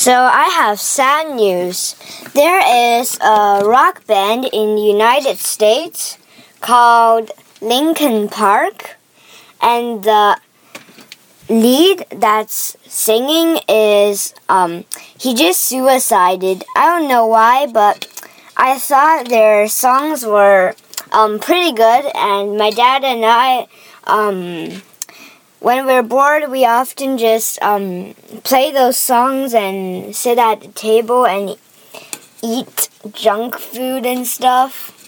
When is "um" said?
14.48-14.86, 21.12-21.38, 24.06-24.80, 27.62-28.14